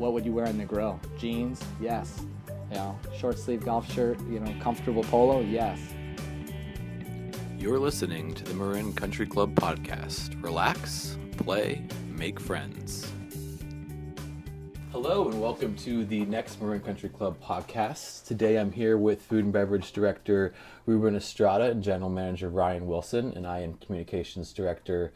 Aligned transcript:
what 0.00 0.14
would 0.14 0.24
you 0.24 0.32
wear 0.32 0.46
on 0.46 0.56
the 0.56 0.64
grill? 0.64 0.98
Jeans? 1.18 1.62
Yes. 1.78 2.22
You 2.70 2.76
know, 2.76 2.98
short 3.18 3.38
sleeve 3.38 3.62
golf 3.62 3.92
shirt, 3.92 4.18
you 4.30 4.40
know, 4.40 4.50
comfortable 4.62 5.04
polo? 5.04 5.40
Yes. 5.40 5.78
You're 7.58 7.78
listening 7.78 8.32
to 8.32 8.44
the 8.44 8.54
Marin 8.54 8.94
Country 8.94 9.26
Club 9.26 9.54
podcast. 9.56 10.42
Relax, 10.42 11.18
play, 11.36 11.86
make 12.08 12.40
friends. 12.40 13.12
Hello, 14.90 15.28
and 15.28 15.38
welcome 15.38 15.76
to 15.76 16.06
the 16.06 16.24
next 16.24 16.62
Marin 16.62 16.80
Country 16.80 17.10
Club 17.10 17.36
podcast. 17.38 18.26
Today 18.26 18.56
I'm 18.56 18.72
here 18.72 18.96
with 18.96 19.20
Food 19.20 19.44
and 19.44 19.52
Beverage 19.52 19.92
Director 19.92 20.54
Ruben 20.86 21.14
Estrada 21.14 21.64
and 21.64 21.82
General 21.82 22.08
Manager 22.08 22.48
Ryan 22.48 22.86
Wilson, 22.86 23.34
and 23.36 23.46
I 23.46 23.60
am 23.60 23.74
Communications 23.74 24.54
Director 24.54 25.12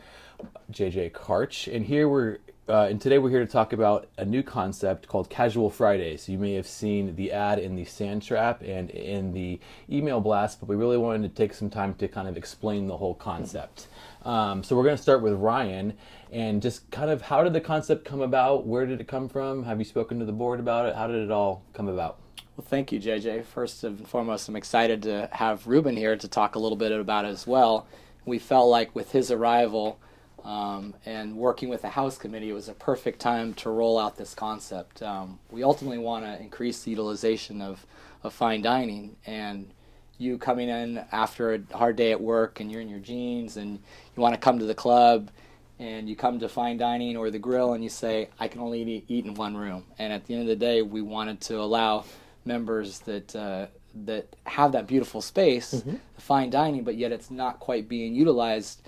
JJ 0.71 1.12
Karch. 1.12 1.75
And 1.75 1.87
here 1.87 2.07
we're 2.07 2.39
uh, 2.69 2.87
and 2.89 2.99
today 3.01 3.19
we're 3.19 3.29
here 3.29 3.45
to 3.45 3.51
talk 3.51 3.75
about 3.75 4.09
a 4.17 4.25
new 4.25 4.43
concept 4.43 5.07
called 5.07 5.29
Casual 5.29 5.68
Fridays. 5.68 6.23
So 6.23 6.32
you 6.32 6.39
may 6.39 6.54
have 6.54 6.67
seen 6.67 7.14
the 7.14 7.31
ad 7.31 7.59
in 7.59 7.77
the 7.77 7.85
Sand 7.85 8.23
Trap 8.23 8.63
and 8.63 8.89
in 8.89 9.32
the 9.32 9.61
email 9.90 10.18
blast, 10.21 10.61
but 10.61 10.68
we 10.68 10.77
really 10.77 10.96
wanted 10.96 11.23
to 11.23 11.29
take 11.29 11.53
some 11.53 11.68
time 11.68 11.95
to 11.96 12.09
kind 12.09 12.27
of 12.27 12.39
explain 12.39 12.87
the 12.87 12.96
whole 12.96 13.14
concept. 13.14 13.89
Um, 14.23 14.63
so 14.63 14.77
we're 14.77 14.85
going 14.85 14.96
to 14.96 15.03
start 15.03 15.21
with 15.21 15.35
Ryan 15.35 15.93
and 16.32 16.63
just 16.63 16.90
kind 16.90 17.11
of 17.11 17.21
how 17.21 17.45
did 17.45 17.53
the 17.53 17.61
concept 17.61 18.07
come 18.07 18.23
about? 18.23 18.67
Where 18.67 18.87
did 18.87 18.99
it 18.99 19.09
come 19.09 19.29
from? 19.29 19.65
Have 19.65 19.79
you 19.79 19.85
spoken 19.85 20.18
to 20.21 20.25
the 20.25 20.32
board 20.32 20.59
about 20.59 20.87
it? 20.87 20.95
How 20.95 21.07
did 21.07 21.23
it 21.23 21.31
all 21.31 21.62
come 21.75 21.89
about? 21.89 22.18
Well, 22.57 22.67
thank 22.67 22.93
you, 22.93 22.99
JJ. 22.99 23.45
First 23.45 23.85
and 23.85 24.09
foremost, 24.09 24.49
I'm 24.49 24.57
excited 24.57 25.03
to 25.03 25.29
have 25.32 25.67
Ruben 25.67 25.96
here 25.96 26.17
to 26.17 26.29
talk 26.29 26.54
a 26.54 26.59
little 26.59 26.76
bit 26.76 26.93
about 26.93 27.26
it 27.26 27.29
as 27.29 27.46
well. 27.46 27.87
We 28.25 28.39
felt 28.39 28.71
like 28.71 28.95
with 28.95 29.12
his 29.12 29.31
arrival, 29.31 29.99
um, 30.44 30.94
and 31.07 31.36
working 31.36 31.68
with 31.68 31.82
the 31.82 31.89
House 31.89 32.19
Committee, 32.19 32.50
it 32.50 32.55
was 32.55 32.69
a 32.69 32.75
perfect 32.75 33.20
time 33.20 33.55
to 33.55 33.70
roll 33.70 33.98
out 33.98 34.16
this 34.16 34.34
concept. 34.34 35.03
Um, 35.03 35.39
we 35.50 35.62
ultimately 35.62 35.98
want 35.98 36.25
to 36.25 36.41
increase 36.41 36.83
the 36.83 36.91
utilization 36.91 37.62
of, 37.62 37.86
of 38.23 38.34
fine 38.34 38.61
dining, 38.61 39.17
and 39.27 39.73
you 40.19 40.39
coming 40.39 40.69
in 40.69 41.05
after 41.12 41.55
a 41.55 41.77
hard 41.77 41.97
day 41.97 42.12
at 42.12 42.20
work 42.20 42.61
and 42.61 42.70
you're 42.70 42.81
in 42.81 42.89
your 42.89 43.01
jeans 43.01 43.56
and 43.56 43.81
you 44.17 44.23
want 44.23 44.33
to 44.33 44.41
come 44.41 44.59
to 44.59 44.64
the 44.64 44.75
club 44.75 45.31
and 45.78 46.09
you 46.09 46.14
come 46.14 46.39
to 46.39 46.48
fine 46.48 46.77
dining 46.77 47.17
or 47.17 47.31
the 47.31 47.39
grill 47.39 47.73
and 47.73 47.83
you 47.83 47.91
say, 47.91 48.29
I 48.39 48.47
can 48.47 48.61
only 48.61 48.83
eat, 48.83 49.05
eat 49.08 49.25
in 49.25 49.34
one 49.34 49.56
room. 49.56 49.84
And 49.98 50.12
at 50.12 50.25
the 50.27 50.34
end 50.34 50.42
of 50.42 50.48
the 50.48 50.56
day, 50.56 50.83
we 50.83 51.03
wanted 51.03 51.41
to 51.42 51.58
allow 51.58 52.05
members 52.45 53.01
that 53.01 53.34
uh, 53.34 53.67
that 54.06 54.34
have 54.45 54.73
that 54.73 54.86
beautiful 54.86 55.23
space, 55.23 55.75
mm-hmm. 55.75 55.97
fine 56.19 56.51
dining, 56.51 56.83
but 56.83 56.97
yet 56.97 57.12
it's 57.12 57.31
not 57.31 57.61
quite 57.61 57.89
being 57.89 58.14
utilized 58.14 58.83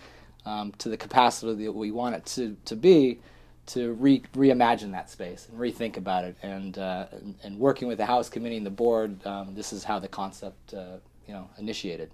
um, 0.46 0.72
to 0.78 0.88
the 0.88 0.96
capacity 0.96 1.64
that 1.64 1.72
we 1.72 1.90
want 1.90 2.14
it 2.14 2.24
to, 2.24 2.56
to 2.64 2.76
be 2.76 3.18
to 3.66 3.94
re- 3.94 4.22
reimagine 4.34 4.92
that 4.92 5.10
space 5.10 5.48
and 5.50 5.60
rethink 5.60 5.96
about 5.96 6.24
it. 6.24 6.36
And, 6.42 6.78
uh, 6.78 7.06
and, 7.10 7.34
and, 7.42 7.58
working 7.58 7.88
with 7.88 7.98
the 7.98 8.06
House 8.06 8.28
Committee 8.28 8.56
and 8.56 8.64
the 8.64 8.70
board, 8.70 9.26
um, 9.26 9.54
this 9.54 9.72
is 9.72 9.82
how 9.82 9.98
the 9.98 10.08
concept 10.08 10.72
uh, 10.72 10.98
you 11.26 11.34
know, 11.34 11.50
initiated. 11.58 12.10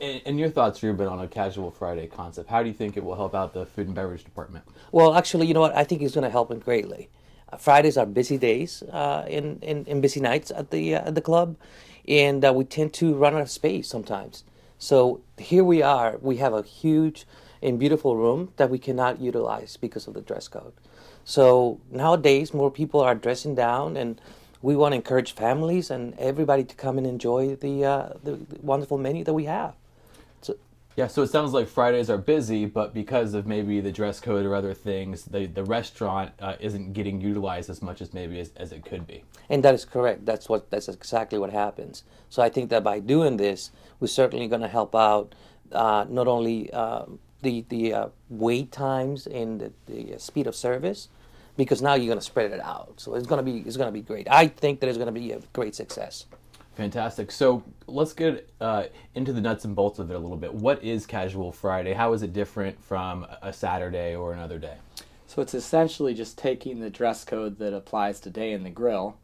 And, 0.00 0.22
and, 0.24 0.38
your 0.38 0.48
thoughts, 0.48 0.82
Ruben, 0.82 1.06
on 1.06 1.20
a 1.20 1.28
casual 1.28 1.70
Friday 1.70 2.06
concept? 2.06 2.48
How 2.48 2.62
do 2.62 2.68
you 2.68 2.74
think 2.74 2.96
it 2.96 3.04
will 3.04 3.14
help 3.14 3.34
out 3.34 3.52
the 3.52 3.66
food 3.66 3.86
and 3.86 3.94
beverage 3.94 4.24
department? 4.24 4.64
Well, 4.92 5.14
actually, 5.14 5.46
you 5.46 5.54
know 5.54 5.60
what? 5.60 5.76
I 5.76 5.84
think 5.84 6.02
it's 6.02 6.14
going 6.14 6.24
to 6.24 6.30
help 6.30 6.50
it 6.50 6.64
greatly. 6.64 7.10
Uh, 7.52 7.58
Fridays 7.58 7.96
are 7.96 8.06
busy 8.06 8.38
days 8.38 8.82
uh, 8.90 9.26
in, 9.28 9.58
in, 9.60 9.84
in, 9.84 10.00
busy 10.00 10.20
nights 10.20 10.50
at 10.50 10.70
the, 10.70 10.96
uh, 10.96 11.08
at 11.08 11.14
the 11.14 11.20
club, 11.20 11.56
and 12.08 12.44
uh, 12.44 12.52
we 12.52 12.64
tend 12.64 12.94
to 12.94 13.14
run 13.14 13.34
out 13.34 13.42
of 13.42 13.50
space 13.50 13.86
sometimes. 13.86 14.42
So 14.84 15.22
here 15.38 15.64
we 15.64 15.80
are. 15.80 16.18
We 16.20 16.36
have 16.36 16.52
a 16.52 16.60
huge 16.60 17.24
and 17.62 17.78
beautiful 17.78 18.18
room 18.18 18.52
that 18.58 18.68
we 18.68 18.78
cannot 18.78 19.18
utilize 19.18 19.78
because 19.78 20.06
of 20.06 20.12
the 20.12 20.20
dress 20.20 20.46
code. 20.46 20.74
So 21.24 21.80
nowadays, 21.90 22.52
more 22.52 22.70
people 22.70 23.00
are 23.00 23.14
dressing 23.14 23.54
down, 23.54 23.96
and 23.96 24.20
we 24.60 24.76
want 24.76 24.92
to 24.92 24.96
encourage 24.96 25.32
families 25.32 25.90
and 25.90 26.12
everybody 26.18 26.64
to 26.64 26.74
come 26.74 26.98
and 26.98 27.06
enjoy 27.06 27.56
the, 27.56 27.82
uh, 27.82 28.08
the 28.22 28.38
wonderful 28.60 28.98
menu 28.98 29.24
that 29.24 29.32
we 29.32 29.46
have. 29.46 29.72
Yeah, 30.96 31.08
so 31.08 31.22
it 31.22 31.30
sounds 31.30 31.52
like 31.52 31.66
Fridays 31.66 32.08
are 32.08 32.18
busy, 32.18 32.66
but 32.66 32.94
because 32.94 33.34
of 33.34 33.48
maybe 33.48 33.80
the 33.80 33.90
dress 33.90 34.20
code 34.20 34.46
or 34.46 34.54
other 34.54 34.72
things, 34.72 35.24
the, 35.24 35.46
the 35.46 35.64
restaurant 35.64 36.30
uh, 36.40 36.54
isn't 36.60 36.92
getting 36.92 37.20
utilized 37.20 37.68
as 37.68 37.82
much 37.82 38.00
as 38.00 38.14
maybe 38.14 38.38
as, 38.38 38.52
as 38.56 38.70
it 38.70 38.84
could 38.84 39.04
be. 39.04 39.24
And 39.48 39.64
that 39.64 39.74
is 39.74 39.84
correct. 39.84 40.24
That's 40.24 40.48
what 40.48 40.70
that's 40.70 40.88
exactly 40.88 41.36
what 41.36 41.50
happens. 41.50 42.04
So 42.30 42.42
I 42.42 42.48
think 42.48 42.70
that 42.70 42.84
by 42.84 43.00
doing 43.00 43.38
this, 43.38 43.72
we're 43.98 44.06
certainly 44.06 44.46
going 44.46 44.62
to 44.62 44.68
help 44.68 44.94
out 44.94 45.34
uh, 45.72 46.06
not 46.08 46.28
only 46.28 46.72
uh, 46.72 47.06
the 47.42 47.64
the 47.68 47.92
uh, 47.92 48.08
wait 48.30 48.70
times 48.70 49.26
and 49.26 49.60
the, 49.60 49.72
the, 49.86 50.18
speed 50.20 50.46
of 50.46 50.54
service, 50.54 51.08
because 51.56 51.82
now 51.82 51.94
you're 51.94 52.06
going 52.06 52.18
to 52.18 52.24
spread 52.24 52.52
it 52.52 52.60
out. 52.60 52.94
So 52.98 53.16
it's 53.16 53.26
going 53.26 53.44
to 53.44 53.52
be 53.52 53.66
it's 53.66 53.76
going 53.76 53.88
to 53.88 53.92
be 53.92 54.00
great. 54.00 54.28
I 54.30 54.46
think 54.46 54.78
that 54.78 54.88
it's 54.88 54.98
going 54.98 55.12
to 55.12 55.20
be 55.20 55.32
a 55.32 55.40
great 55.52 55.74
success. 55.74 56.26
Fantastic. 56.74 57.30
So 57.30 57.62
let's 57.86 58.12
get 58.12 58.48
uh, 58.60 58.84
into 59.14 59.32
the 59.32 59.40
nuts 59.40 59.64
and 59.64 59.76
bolts 59.76 59.98
of 59.98 60.10
it 60.10 60.14
a 60.14 60.18
little 60.18 60.36
bit. 60.36 60.52
What 60.52 60.82
is 60.82 61.06
Casual 61.06 61.52
Friday? 61.52 61.92
How 61.92 62.12
is 62.12 62.22
it 62.22 62.32
different 62.32 62.82
from 62.82 63.26
a 63.42 63.52
Saturday 63.52 64.16
or 64.16 64.32
another 64.32 64.58
day? 64.58 64.76
So 65.26 65.40
it's 65.40 65.54
essentially 65.54 66.14
just 66.14 66.36
taking 66.36 66.80
the 66.80 66.90
dress 66.90 67.24
code 67.24 67.58
that 67.58 67.72
applies 67.72 68.20
today 68.20 68.52
in 68.52 68.64
the 68.64 68.70
grill 68.70 69.16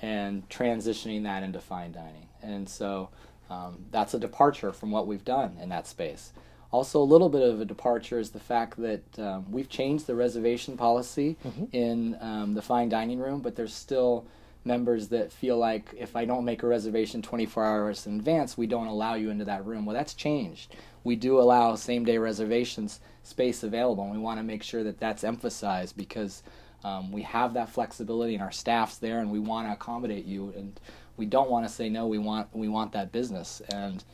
and 0.00 0.48
transitioning 0.48 1.24
that 1.24 1.42
into 1.42 1.60
fine 1.60 1.92
dining. 1.92 2.28
And 2.42 2.68
so 2.68 3.10
um, 3.50 3.84
that's 3.90 4.14
a 4.14 4.18
departure 4.18 4.72
from 4.72 4.90
what 4.90 5.06
we've 5.06 5.24
done 5.24 5.58
in 5.60 5.68
that 5.68 5.86
space. 5.86 6.32
Also, 6.70 7.02
a 7.02 7.04
little 7.04 7.28
bit 7.28 7.42
of 7.42 7.60
a 7.60 7.64
departure 7.64 8.18
is 8.18 8.30
the 8.30 8.40
fact 8.40 8.80
that 8.80 9.18
um, 9.18 9.50
we've 9.52 9.68
changed 9.68 10.06
the 10.06 10.14
reservation 10.14 10.76
policy 10.76 11.36
mm-hmm. 11.44 11.64
in 11.72 12.16
um, 12.20 12.54
the 12.54 12.62
fine 12.62 12.88
dining 12.88 13.18
room, 13.18 13.40
but 13.40 13.56
there's 13.56 13.74
still 13.74 14.26
members 14.64 15.08
that 15.08 15.32
feel 15.32 15.58
like 15.58 15.94
if 15.96 16.14
I 16.14 16.24
don't 16.24 16.44
make 16.44 16.62
a 16.62 16.66
reservation 16.66 17.22
24 17.22 17.64
hours 17.64 18.06
in 18.06 18.16
advance, 18.16 18.56
we 18.56 18.66
don't 18.66 18.86
allow 18.86 19.14
you 19.14 19.30
into 19.30 19.44
that 19.46 19.64
room. 19.66 19.84
Well, 19.84 19.94
that's 19.94 20.14
changed. 20.14 20.74
We 21.04 21.16
do 21.16 21.40
allow 21.40 21.74
same 21.74 22.04
day 22.04 22.18
reservations 22.18 23.00
space 23.22 23.62
available, 23.62 24.04
and 24.04 24.12
we 24.12 24.18
want 24.18 24.38
to 24.38 24.44
make 24.44 24.62
sure 24.62 24.84
that 24.84 25.00
that's 25.00 25.24
emphasized 25.24 25.96
because 25.96 26.42
um, 26.84 27.12
we 27.12 27.22
have 27.22 27.54
that 27.54 27.68
flexibility 27.68 28.34
and 28.34 28.42
our 28.42 28.52
staff's 28.52 28.98
there, 28.98 29.18
and 29.18 29.30
we 29.30 29.38
want 29.38 29.68
to 29.68 29.72
accommodate 29.72 30.24
you, 30.24 30.52
and 30.56 30.78
we 31.16 31.26
don't 31.26 31.50
want 31.50 31.66
to 31.66 31.72
say 31.72 31.88
no. 31.88 32.06
We 32.06 32.18
want 32.18 32.48
we 32.54 32.68
want 32.68 32.92
that 32.92 33.12
business, 33.12 33.62
and 33.72 34.04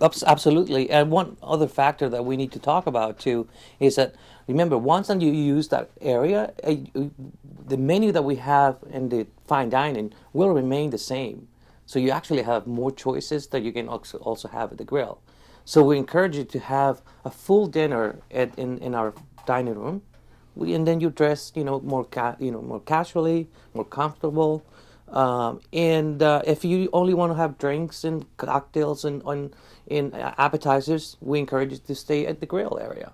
Absolutely. 0.00 0.88
And 0.88 1.10
one 1.10 1.36
other 1.42 1.68
factor 1.68 2.08
that 2.08 2.24
we 2.24 2.36
need 2.36 2.50
to 2.52 2.58
talk 2.58 2.86
about 2.86 3.18
too 3.18 3.46
is 3.78 3.96
that 3.96 4.14
remember 4.48 4.78
once 4.78 5.10
you 5.10 5.30
use 5.30 5.68
that 5.68 5.90
area, 6.00 6.52
uh, 6.64 6.76
the 7.66 7.76
menu 7.76 8.10
that 8.12 8.24
we 8.24 8.36
have 8.36 8.78
in 8.90 9.10
the 9.10 9.26
fine 9.46 9.70
dining 9.70 10.12
will 10.32 10.50
remain 10.50 10.90
the 10.90 10.98
same. 10.98 11.48
So 11.86 11.98
you 11.98 12.10
actually 12.10 12.42
have 12.42 12.66
more 12.66 12.90
choices 12.90 13.46
that 13.48 13.62
you 13.62 13.72
can 13.72 13.88
also 13.88 14.48
have 14.48 14.72
at 14.72 14.78
the 14.78 14.84
grill. 14.84 15.20
So 15.64 15.82
we 15.82 15.98
encourage 15.98 16.36
you 16.36 16.44
to 16.44 16.58
have 16.58 17.02
a 17.24 17.30
full 17.30 17.66
dinner 17.66 18.18
at, 18.30 18.56
in 18.58 18.78
in 18.78 18.94
our 18.94 19.12
dining 19.46 19.74
room, 19.74 20.02
we, 20.54 20.74
and 20.74 20.86
then 20.86 21.00
you 21.00 21.10
dress 21.10 21.52
you 21.54 21.64
know 21.64 21.80
more 21.80 22.04
ca- 22.04 22.36
you 22.38 22.50
know 22.50 22.62
more 22.62 22.80
casually, 22.80 23.48
more 23.74 23.84
comfortable. 23.84 24.64
Um, 25.08 25.60
and 25.72 26.22
uh, 26.22 26.42
if 26.44 26.64
you 26.64 26.88
only 26.92 27.14
want 27.14 27.30
to 27.30 27.36
have 27.36 27.58
drinks 27.58 28.02
and 28.02 28.26
cocktails 28.38 29.04
and, 29.04 29.22
and, 29.22 29.54
and 29.88 30.12
appetizers, 30.14 31.16
we 31.20 31.38
encourage 31.38 31.70
you 31.70 31.78
to 31.78 31.94
stay 31.94 32.26
at 32.26 32.40
the 32.40 32.46
grill 32.46 32.78
area. 32.80 33.12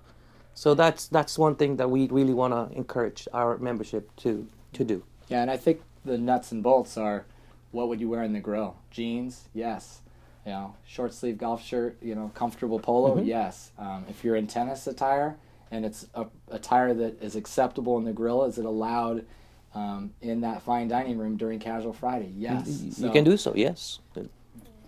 So 0.55 0.73
that's 0.73 1.07
that's 1.07 1.37
one 1.37 1.55
thing 1.55 1.77
that 1.77 1.89
we 1.89 2.07
really 2.07 2.33
want 2.33 2.53
to 2.53 2.75
encourage 2.77 3.27
our 3.33 3.57
membership 3.57 4.15
to 4.17 4.47
to 4.73 4.83
do. 4.83 5.03
Yeah, 5.29 5.41
and 5.41 5.51
I 5.51 5.57
think 5.57 5.81
the 6.05 6.17
nuts 6.17 6.51
and 6.51 6.63
bolts 6.63 6.97
are, 6.97 7.25
what 7.71 7.87
would 7.87 7.99
you 7.99 8.09
wear 8.09 8.23
in 8.23 8.33
the 8.33 8.39
grill? 8.39 8.77
Jeans, 8.91 9.49
yes. 9.53 10.01
You 10.45 10.51
know, 10.51 10.75
short 10.85 11.13
sleeve 11.13 11.37
golf 11.37 11.63
shirt. 11.63 11.97
You 12.01 12.15
know, 12.15 12.31
comfortable 12.35 12.79
polo, 12.79 13.15
mm-hmm. 13.15 13.25
yes. 13.25 13.71
Um, 13.77 14.05
if 14.09 14.23
you're 14.23 14.35
in 14.35 14.47
tennis 14.47 14.87
attire 14.87 15.37
and 15.71 15.85
it's 15.85 16.07
a 16.13 16.27
attire 16.49 16.93
that 16.93 17.21
is 17.21 17.35
acceptable 17.35 17.97
in 17.97 18.03
the 18.03 18.13
grill, 18.13 18.43
is 18.43 18.57
it 18.57 18.65
allowed? 18.65 19.25
um, 19.75 20.13
in 20.21 20.41
that 20.41 20.61
fine 20.61 20.87
dining 20.87 21.17
room 21.17 21.37
during 21.37 21.59
Casual 21.59 21.93
Friday. 21.93 22.31
Yes, 22.35 22.81
you, 22.81 22.91
so. 22.91 23.11
can 23.11 23.23
do 23.23 23.37
so. 23.37 23.53
Yes. 23.55 23.99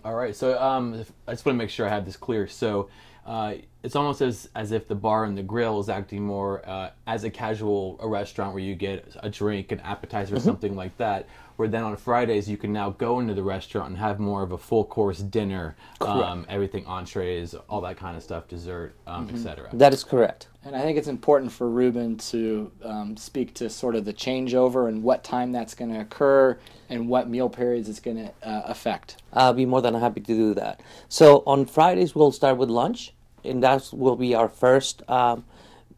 All 0.04 0.14
right. 0.14 0.34
So 0.34 0.60
um, 0.60 1.04
I 1.26 1.32
just 1.32 1.44
want 1.44 1.56
to 1.56 1.58
make 1.58 1.70
sure 1.70 1.86
I 1.86 1.88
have 1.88 2.04
this 2.04 2.16
clear. 2.16 2.46
So 2.46 2.88
uh, 3.26 3.54
it's 3.82 3.96
almost 3.96 4.20
as 4.20 4.48
as 4.54 4.72
if 4.72 4.86
the 4.88 4.94
bar 4.94 5.24
and 5.24 5.36
the 5.36 5.42
grill 5.42 5.80
is 5.80 5.88
acting 5.88 6.22
more 6.22 6.66
uh, 6.68 6.90
as 7.06 7.24
a 7.24 7.30
casual 7.30 7.96
a 8.00 8.08
restaurant 8.08 8.54
where 8.54 8.62
you 8.62 8.74
get 8.74 9.16
a 9.20 9.28
drink, 9.28 9.72
an 9.72 9.80
appetizer, 9.80 10.36
mm-hmm. 10.36 10.44
something 10.44 10.76
like 10.76 10.96
that. 10.98 11.28
Where 11.56 11.68
then 11.68 11.84
on 11.84 11.96
Fridays 11.96 12.48
you 12.48 12.56
can 12.56 12.72
now 12.72 12.90
go 12.90 13.18
into 13.20 13.32
the 13.32 13.42
restaurant 13.42 13.88
and 13.88 13.98
have 13.98 14.20
more 14.20 14.42
of 14.42 14.52
a 14.52 14.58
full 14.58 14.84
course 14.84 15.18
dinner, 15.18 15.74
um, 16.00 16.44
everything 16.48 16.84
entrees, 16.86 17.54
all 17.68 17.80
that 17.80 17.96
kind 17.96 18.16
of 18.16 18.22
stuff, 18.22 18.46
dessert, 18.46 18.94
um, 19.06 19.26
mm-hmm. 19.26 19.36
etc. 19.36 19.70
That 19.72 19.94
is 19.94 20.04
correct. 20.04 20.48
And 20.64 20.74
I 20.74 20.82
think 20.82 20.98
it's 20.98 21.08
important 21.08 21.52
for 21.52 21.70
Ruben 21.70 22.18
to 22.18 22.72
um, 22.82 23.16
speak 23.16 23.54
to 23.54 23.70
sort 23.70 23.94
of 23.94 24.04
the 24.04 24.12
changeover 24.12 24.88
and 24.88 25.02
what 25.02 25.22
time 25.22 25.52
that's 25.52 25.74
going 25.74 25.92
to 25.92 26.00
occur 26.00 26.58
and 26.90 27.08
what 27.08 27.28
meal 27.30 27.48
periods 27.48 27.88
it's 27.88 28.00
going 28.00 28.16
to 28.16 28.32
uh, 28.42 28.62
affect. 28.66 29.22
I'll 29.32 29.54
be 29.54 29.64
more 29.64 29.80
than 29.80 29.94
happy 29.94 30.20
to 30.20 30.26
do 30.26 30.54
that. 30.54 30.82
So 31.08 31.44
on 31.46 31.66
Fridays 31.66 32.14
we'll 32.14 32.32
start 32.32 32.58
with 32.58 32.68
lunch 32.68 33.12
and 33.46 33.62
that 33.62 33.90
will 33.92 34.16
be 34.16 34.34
our 34.34 34.48
first 34.48 35.02
um, 35.08 35.44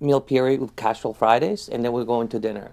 meal 0.01 0.21
period 0.21 0.61
with 0.61 0.77
Casual 0.77 1.15
Fridays, 1.15 1.69
and 1.69 1.85
then 1.85 1.93
we'll 1.93 2.05
go 2.05 2.21
into 2.21 2.39
dinner. 2.39 2.73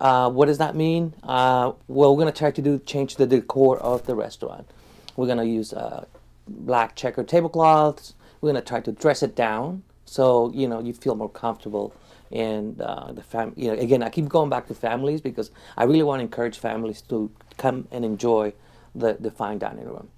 Uh, 0.00 0.30
what 0.30 0.46
does 0.46 0.58
that 0.58 0.74
mean? 0.74 1.14
Uh, 1.22 1.72
well, 1.88 2.14
we're 2.14 2.22
going 2.22 2.32
to 2.32 2.38
try 2.38 2.50
to 2.50 2.62
do 2.62 2.78
change 2.78 3.16
the 3.16 3.26
decor 3.26 3.78
of 3.78 4.06
the 4.06 4.14
restaurant. 4.14 4.66
We're 5.16 5.26
going 5.26 5.38
to 5.38 5.46
use 5.46 5.72
uh, 5.72 6.06
black 6.48 6.96
checker 6.96 7.22
tablecloths. 7.22 8.14
We're 8.40 8.52
going 8.52 8.62
to 8.62 8.66
try 8.66 8.80
to 8.80 8.92
dress 8.92 9.22
it 9.22 9.36
down 9.36 9.82
so 10.06 10.50
you 10.52 10.66
know 10.66 10.80
you 10.80 10.92
feel 10.92 11.14
more 11.14 11.28
comfortable. 11.28 11.94
And 12.32 12.80
uh, 12.80 13.12
the 13.12 13.22
fam, 13.22 13.52
you 13.56 13.68
know, 13.68 13.80
again, 13.80 14.02
I 14.02 14.08
keep 14.08 14.28
going 14.28 14.50
back 14.50 14.68
to 14.68 14.74
families 14.74 15.20
because 15.20 15.50
I 15.76 15.84
really 15.84 16.04
want 16.04 16.20
to 16.20 16.24
encourage 16.24 16.58
families 16.58 17.02
to 17.02 17.30
come 17.58 17.88
and 17.90 18.04
enjoy 18.04 18.52
the, 18.94 19.16
the 19.18 19.32
fine 19.32 19.58
dining 19.58 19.86
room. 19.86 20.08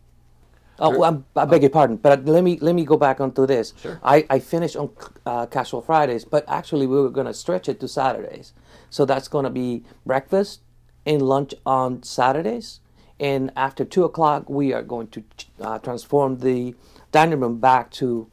Oh, 0.82 1.24
I 1.36 1.44
beg 1.44 1.62
your 1.62 1.70
pardon, 1.70 1.96
but 1.96 2.24
let 2.24 2.42
me 2.42 2.58
let 2.60 2.74
me 2.74 2.84
go 2.84 2.96
back 2.96 3.20
onto 3.20 3.46
this. 3.46 3.72
Sure. 3.80 4.00
I, 4.02 4.26
I 4.28 4.38
finished 4.40 4.76
on 4.76 4.90
uh, 5.24 5.46
casual 5.46 5.80
Fridays, 5.80 6.24
but 6.24 6.44
actually 6.48 6.86
we 6.86 7.00
were 7.00 7.10
going 7.10 7.28
to 7.28 7.34
stretch 7.34 7.68
it 7.68 7.78
to 7.80 7.88
Saturdays. 7.88 8.52
So 8.90 9.04
that's 9.04 9.28
going 9.28 9.44
to 9.44 9.50
be 9.50 9.84
breakfast 10.04 10.60
and 11.06 11.22
lunch 11.22 11.54
on 11.64 12.02
Saturdays, 12.02 12.80
and 13.20 13.52
after 13.54 13.84
two 13.84 14.04
o'clock 14.04 14.50
we 14.50 14.72
are 14.72 14.82
going 14.82 15.08
to 15.08 15.24
uh, 15.60 15.78
transform 15.78 16.38
the 16.38 16.74
dining 17.12 17.40
room 17.40 17.58
back 17.60 17.90
to 17.92 18.28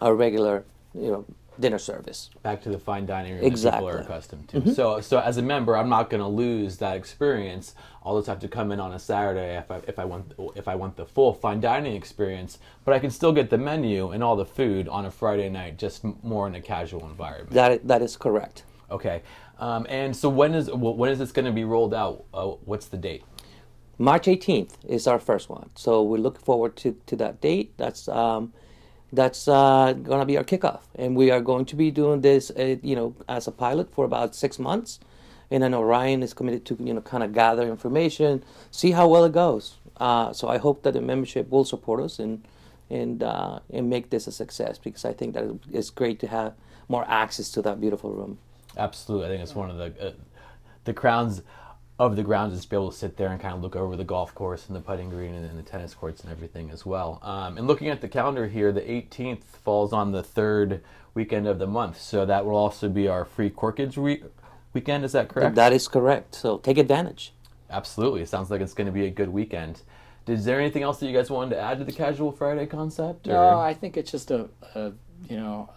our 0.00 0.14
regular, 0.14 0.64
you 0.94 1.10
know, 1.10 1.24
dinner 1.60 1.78
service. 1.78 2.30
back 2.42 2.62
to 2.62 2.68
the 2.68 2.78
fine 2.78 3.06
dining 3.06 3.34
room 3.34 3.44
Exactly. 3.44 3.86
that 3.86 3.92
people 3.92 4.00
are 4.00 4.02
accustomed 4.14 4.48
to. 4.50 4.74
So, 4.74 5.00
so 5.00 5.18
as 5.20 5.36
a 5.36 5.42
member, 5.42 5.76
I'm 5.76 5.88
not 5.88 6.10
going 6.10 6.20
to 6.22 6.28
lose 6.28 6.76
that 6.78 6.96
experience. 6.96 7.74
I'll 8.04 8.16
just 8.18 8.28
have 8.28 8.38
to 8.40 8.48
come 8.48 8.72
in 8.72 8.80
on 8.80 8.92
a 8.92 8.98
Saturday 8.98 9.56
if 9.56 9.70
I 9.70 9.76
if 9.86 9.98
I 9.98 10.04
want 10.04 10.32
if 10.56 10.68
I 10.68 10.74
want 10.74 10.96
the 10.96 11.04
full 11.06 11.34
fine 11.34 11.60
dining 11.60 11.94
experience. 11.94 12.58
But 12.84 12.94
I 12.94 12.98
can 12.98 13.10
still 13.10 13.32
get 13.32 13.50
the 13.50 13.58
menu 13.58 14.10
and 14.10 14.22
all 14.22 14.36
the 14.36 14.46
food 14.46 14.88
on 14.88 15.04
a 15.06 15.10
Friday 15.10 15.48
night, 15.48 15.78
just 15.78 16.04
more 16.22 16.46
in 16.46 16.54
a 16.54 16.60
casual 16.60 17.06
environment. 17.06 17.50
That 17.50 17.86
that 17.88 18.02
is 18.02 18.16
correct. 18.16 18.64
Okay. 18.90 19.22
Um, 19.58 19.86
and 19.88 20.16
so 20.16 20.28
when 20.28 20.54
is 20.54 20.70
when 20.72 21.10
is 21.10 21.18
this 21.18 21.32
going 21.32 21.44
to 21.46 21.52
be 21.52 21.64
rolled 21.64 21.92
out? 21.92 22.24
Uh, 22.32 22.46
what's 22.64 22.86
the 22.86 22.96
date? 22.96 23.24
March 24.00 24.26
18th 24.26 24.74
is 24.86 25.08
our 25.08 25.18
first 25.18 25.48
one, 25.48 25.70
so 25.74 26.02
we're 26.04 26.18
looking 26.18 26.40
forward 26.44 26.76
to, 26.76 26.96
to 27.06 27.16
that 27.16 27.40
date. 27.40 27.72
That's 27.76 28.06
um, 28.06 28.52
that's 29.12 29.48
uh, 29.48 29.94
gonna 29.94 30.26
be 30.26 30.36
our 30.36 30.44
kickoff, 30.44 30.80
and 30.94 31.16
we 31.16 31.30
are 31.30 31.40
going 31.40 31.64
to 31.66 31.76
be 31.76 31.90
doing 31.90 32.20
this, 32.20 32.50
uh, 32.50 32.76
you 32.82 32.94
know, 32.94 33.14
as 33.28 33.46
a 33.46 33.52
pilot 33.52 33.92
for 33.92 34.04
about 34.04 34.34
six 34.34 34.58
months. 34.58 35.00
And 35.50 35.64
I 35.64 35.68
know 35.68 35.82
Ryan 35.82 36.22
is 36.22 36.34
committed 36.34 36.66
to, 36.66 36.76
you 36.78 36.92
know, 36.92 37.00
kind 37.00 37.24
of 37.24 37.32
gather 37.32 37.66
information, 37.66 38.44
see 38.70 38.90
how 38.90 39.08
well 39.08 39.24
it 39.24 39.32
goes. 39.32 39.76
Uh, 39.96 40.32
so 40.32 40.48
I 40.48 40.58
hope 40.58 40.82
that 40.82 40.92
the 40.92 41.00
membership 41.00 41.50
will 41.50 41.64
support 41.64 42.00
us 42.00 42.18
and 42.18 42.44
and 42.90 43.22
uh, 43.22 43.60
and 43.70 43.88
make 43.90 44.10
this 44.10 44.26
a 44.26 44.32
success 44.32 44.78
because 44.78 45.04
I 45.04 45.12
think 45.12 45.34
that 45.34 45.44
it's 45.72 45.90
great 45.90 46.20
to 46.20 46.26
have 46.26 46.54
more 46.88 47.04
access 47.08 47.50
to 47.52 47.62
that 47.62 47.80
beautiful 47.80 48.10
room. 48.10 48.38
Absolutely, 48.76 49.26
I 49.26 49.28
think 49.30 49.42
it's 49.42 49.54
one 49.54 49.70
of 49.70 49.76
the 49.76 50.08
uh, 50.08 50.12
the 50.84 50.92
crowns 50.92 51.42
of 51.98 52.14
the 52.16 52.22
grounds 52.22 52.54
is 52.54 52.62
to 52.62 52.68
be 52.70 52.76
able 52.76 52.90
to 52.92 52.96
sit 52.96 53.16
there 53.16 53.28
and 53.28 53.40
kind 53.40 53.54
of 53.54 53.60
look 53.62 53.74
over 53.74 53.96
the 53.96 54.04
golf 54.04 54.34
course 54.34 54.66
and 54.68 54.76
the 54.76 54.80
putting 54.80 55.10
green 55.10 55.34
and, 55.34 55.44
and 55.48 55.58
the 55.58 55.62
tennis 55.62 55.94
courts 55.94 56.22
and 56.22 56.30
everything 56.30 56.70
as 56.70 56.86
well. 56.86 57.18
Um, 57.22 57.58
and 57.58 57.66
looking 57.66 57.88
at 57.88 58.00
the 58.00 58.08
calendar 58.08 58.46
here, 58.46 58.70
the 58.72 58.82
18th 58.82 59.42
falls 59.42 59.92
on 59.92 60.12
the 60.12 60.22
third 60.22 60.82
weekend 61.14 61.48
of 61.48 61.58
the 61.58 61.66
month, 61.66 62.00
so 62.00 62.24
that 62.24 62.44
will 62.46 62.54
also 62.56 62.88
be 62.88 63.08
our 63.08 63.24
free 63.24 63.50
Corkage 63.50 63.96
re- 63.96 64.22
weekend. 64.72 65.04
Is 65.04 65.12
that 65.12 65.28
correct? 65.28 65.56
That 65.56 65.72
is 65.72 65.88
correct. 65.88 66.36
So 66.36 66.58
take 66.58 66.78
advantage. 66.78 67.32
Absolutely, 67.70 68.22
it 68.22 68.28
sounds 68.28 68.50
like 68.50 68.60
it's 68.60 68.74
going 68.74 68.86
to 68.86 68.92
be 68.92 69.06
a 69.06 69.10
good 69.10 69.28
weekend. 69.28 69.82
Is 70.28 70.44
there 70.44 70.60
anything 70.60 70.82
else 70.82 71.00
that 71.00 71.06
you 71.06 71.16
guys 71.16 71.30
wanted 71.30 71.56
to 71.56 71.60
add 71.60 71.78
to 71.78 71.84
the 71.84 71.92
Casual 71.92 72.30
Friday 72.32 72.66
concept? 72.66 73.26
or- 73.26 73.32
No, 73.32 73.58
I 73.58 73.74
think 73.74 73.96
it's 73.96 74.10
just 74.12 74.30
a, 74.30 74.48
a 74.74 74.92
you 75.28 75.36
know 75.36 75.68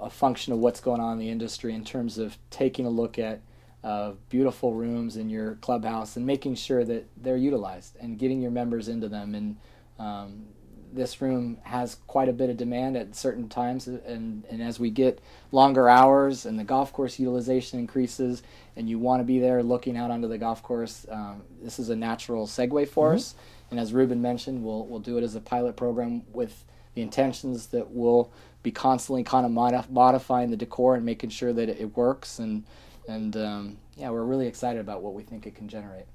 a 0.00 0.10
function 0.10 0.52
of 0.52 0.58
what's 0.60 0.80
going 0.80 1.00
on 1.00 1.14
in 1.14 1.18
the 1.18 1.30
industry 1.30 1.74
in 1.74 1.84
terms 1.84 2.18
of 2.18 2.36
taking 2.50 2.86
a 2.86 2.90
look 2.90 3.18
at 3.18 3.40
uh, 3.84 4.12
beautiful 4.30 4.72
rooms 4.72 5.16
in 5.16 5.28
your 5.28 5.56
clubhouse 5.56 6.16
and 6.16 6.24
making 6.26 6.54
sure 6.54 6.84
that 6.84 7.06
they're 7.22 7.36
utilized 7.36 7.96
and 8.00 8.18
getting 8.18 8.40
your 8.40 8.50
members 8.50 8.88
into 8.88 9.08
them. 9.08 9.34
And 9.34 9.56
um, 9.98 10.46
this 10.90 11.20
room 11.20 11.58
has 11.64 11.98
quite 12.06 12.28
a 12.28 12.32
bit 12.32 12.48
of 12.48 12.56
demand 12.56 12.96
at 12.96 13.14
certain 13.14 13.48
times, 13.48 13.86
and 13.86 14.44
and 14.48 14.62
as 14.62 14.80
we 14.80 14.90
get 14.90 15.20
longer 15.52 15.88
hours 15.88 16.46
and 16.46 16.58
the 16.58 16.64
golf 16.64 16.92
course 16.92 17.18
utilization 17.18 17.78
increases, 17.78 18.42
and 18.76 18.88
you 18.88 18.98
want 18.98 19.20
to 19.20 19.24
be 19.24 19.38
there 19.38 19.62
looking 19.62 19.96
out 19.96 20.10
onto 20.10 20.28
the 20.28 20.38
golf 20.38 20.62
course, 20.62 21.04
um, 21.10 21.42
this 21.62 21.78
is 21.78 21.90
a 21.90 21.96
natural 21.96 22.46
segue 22.46 22.88
for 22.88 23.12
us. 23.12 23.34
And 23.70 23.80
as 23.80 23.92
Ruben 23.92 24.22
mentioned, 24.22 24.64
we'll 24.64 24.86
we'll 24.86 25.00
do 25.00 25.18
it 25.18 25.24
as 25.24 25.34
a 25.34 25.40
pilot 25.40 25.76
program 25.76 26.22
with 26.32 26.64
the 26.94 27.02
intentions 27.02 27.66
that 27.68 27.90
we'll 27.90 28.30
be 28.62 28.70
constantly 28.70 29.24
kind 29.24 29.44
of 29.44 29.52
modif- 29.52 29.90
modifying 29.90 30.50
the 30.50 30.56
decor 30.56 30.94
and 30.94 31.04
making 31.04 31.30
sure 31.30 31.52
that 31.52 31.68
it, 31.68 31.80
it 31.80 31.96
works. 31.96 32.38
And 32.38 32.64
and 33.08 33.36
um, 33.36 33.78
yeah, 33.96 34.10
we're 34.10 34.24
really 34.24 34.46
excited 34.46 34.80
about 34.80 35.02
what 35.02 35.14
we 35.14 35.22
think 35.22 35.46
it 35.46 35.54
can 35.54 35.68
generate. 35.68 36.06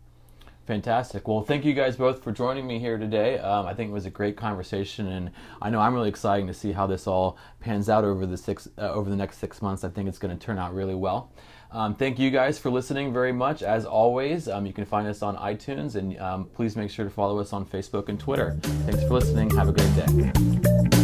Fantastic. 0.70 1.28
Well, 1.28 1.42
thank 1.42 1.66
you 1.66 1.74
guys 1.74 1.96
both 1.96 2.24
for 2.24 2.32
joining 2.32 2.68
me 2.68 2.78
here 2.78 3.00
today. 3.00 3.40
Um, 3.40 3.66
I 3.66 3.74
think 3.74 3.90
it 3.90 3.92
was 3.92 4.06
a 4.06 4.12
great 4.12 4.38
conversation, 4.38 5.08
and 5.08 5.32
I 5.64 5.72
know 5.72 5.80
I'm 5.80 5.96
really 5.96 6.10
excited 6.10 6.46
to 6.46 6.54
see 6.54 6.74
how 6.74 6.86
this 6.86 7.08
all 7.08 7.40
pans 7.60 7.90
out 7.90 8.04
over 8.04 8.28
the 8.28 8.38
six 8.38 8.70
uh, 8.78 8.92
over 8.92 9.10
the 9.10 9.16
next 9.16 9.40
six 9.40 9.64
months. 9.64 9.84
I 9.84 9.90
think 9.90 10.08
it's 10.08 10.20
going 10.20 10.38
to 10.38 10.46
turn 10.46 10.60
out 10.60 10.76
really 10.76 10.94
well. 10.94 11.32
Um, 11.72 11.96
thank 11.96 12.20
you 12.20 12.30
guys 12.30 12.60
for 12.60 12.70
listening 12.70 13.12
very 13.12 13.32
much. 13.32 13.64
As 13.64 13.84
always, 13.84 14.48
um, 14.48 14.68
you 14.68 14.74
can 14.74 14.86
find 14.86 15.08
us 15.08 15.24
on 15.24 15.38
iTunes, 15.38 15.96
and 15.96 16.20
um, 16.20 16.46
please 16.54 16.76
make 16.76 16.92
sure 16.92 17.06
to 17.06 17.12
follow 17.12 17.40
us 17.40 17.52
on 17.52 17.66
Facebook 17.66 18.08
and 18.08 18.20
Twitter. 18.20 18.56
Thanks 18.62 19.02
for 19.02 19.16
listening. 19.16 19.50
Have 19.52 19.70
a 19.70 19.72
great 19.72 19.96
day. 19.96 20.99